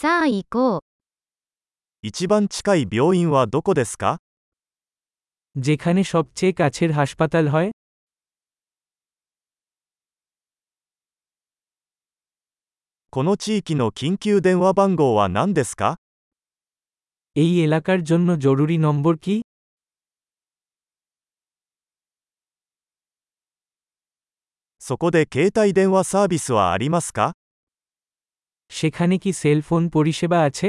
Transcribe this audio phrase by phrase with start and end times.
[0.00, 0.79] さあ行こう。
[2.01, 4.17] 一番近い病院はどこですか
[5.55, 7.69] যেখানে সবচেয়ে কাছের হাসপাতাল হয়
[13.11, 15.97] この地域の緊急電話番号は何ですか
[17.41, 19.35] এই এলাকার জন্য জরুরি নম্বর কি
[24.79, 27.33] そこで携帯電話サービスはありますか
[28.70, 30.68] সেখানে কি সেল ফোন পরিষেবা আছে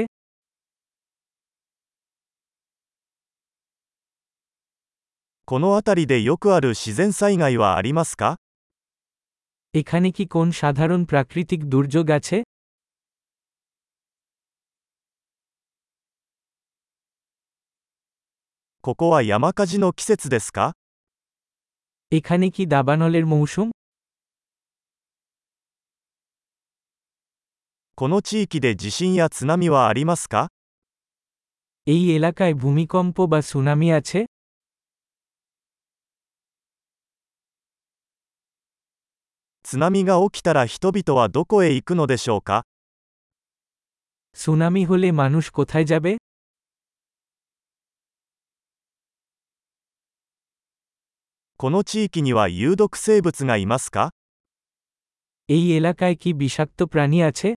[5.48, 8.36] この辺りでよくある自然災害はありますか
[9.74, 12.36] এখানে কি কোন সাধারণ প্রাকৃতিক দুর্যোগ আছে
[18.84, 20.72] ここは山火事の季節ですか
[22.12, 23.68] এখানে কি দাবানলের মৌসুম
[28.02, 30.48] この地域で地震や津波はありますか
[31.86, 34.26] এই এলাকায় ভূমিকম্প বা সুনামি আছে
[39.62, 42.64] 津波が起きたら人々はどこへ行くのでしょうか
[44.34, 46.18] সুনামি হলে মানুষ কোথায় যাবে
[51.56, 54.10] この地域には有毒生物がいますか
[55.48, 57.48] এই এলাকায় কি বিষাক্ত প্রাণী আছে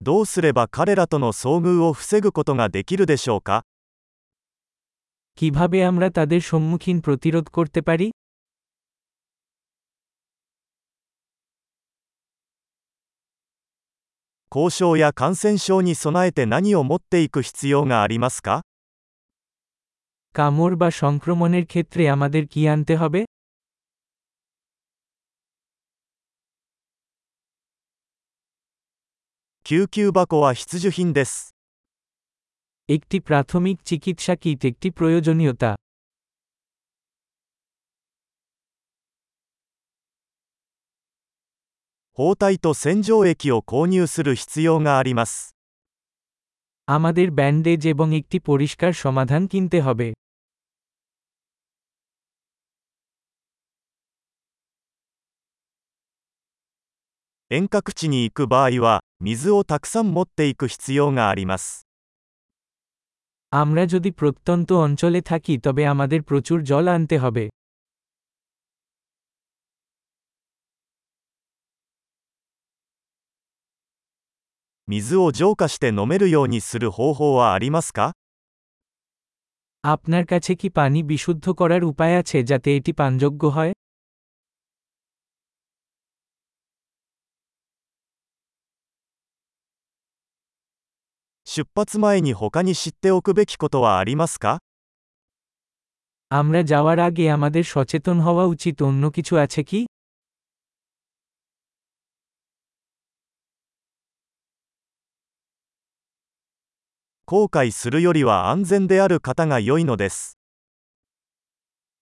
[0.00, 3.64] どうすれば彼らとの遭遇を防ぐことができるでしょうか
[5.38, 8.08] কিভাবে আমরা তাদের সম্মুখীন প্রতিরোধ করতে পারি
[14.54, 18.62] 交渉や感染症に備えて何を持っていく必要がありますか
[20.34, 23.20] কামড় বা সংক্রমণের ক্ষেত্রে আমাদের কি আনতে হবে
[29.64, 31.54] 救急箱は必需品です。
[32.88, 35.70] একটি প্রাথমিক চিকিৎসা কিট একটি প্রয়োজনীয়তা
[42.18, 45.32] 包帯と洗浄液を購入する必要があります。
[46.88, 50.08] আমাদের ব্যান্ডেজ এবং একটি পরিষ্কার সমাধান কিনতে হবে
[57.50, 61.86] 遠隔地に行く場合は、水をたくさん持っていく必要があります。
[63.52, 67.44] আমরা যদি প্রত্যন্ত অঞ্চলে থাকি তবে আমাদের প্রচুর জল আনতে হবে
[74.88, 78.12] 水を浄化して飲めるようにする方法はありますか
[79.84, 83.72] আপনার কাছে কি পানি বিশুদ্ধ করার উপায় আছে যাতে এটি পানযোগ্য হয়
[91.50, 94.58] 出発前に他に知っておくべきことはありますか
[96.30, 99.80] আমরা যাওয়ার আগে আমাদের সচেতন হওয়া উচিত অন্য কিছু আছে কি
[107.28, 110.38] 後悔するよりは安全である方が良いのです。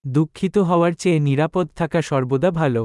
[0.04, 2.82] দুঃখিত হওয়ার চেয়ে নিরাপদ থাকা সর্বদা ভালো